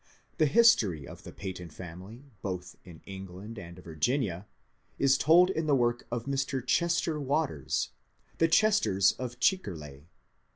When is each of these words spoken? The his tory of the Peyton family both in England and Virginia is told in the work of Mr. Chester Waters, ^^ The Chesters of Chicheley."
The 0.39 0.47
his 0.47 0.75
tory 0.75 1.07
of 1.07 1.21
the 1.21 1.31
Peyton 1.31 1.69
family 1.69 2.31
both 2.41 2.75
in 2.83 3.01
England 3.05 3.59
and 3.59 3.77
Virginia 3.77 4.47
is 4.97 5.15
told 5.15 5.51
in 5.51 5.67
the 5.67 5.75
work 5.75 6.07
of 6.11 6.25
Mr. 6.25 6.65
Chester 6.65 7.19
Waters, 7.19 7.89
^^ 8.35 8.37
The 8.39 8.47
Chesters 8.47 9.11
of 9.19 9.39
Chicheley." 9.39 10.05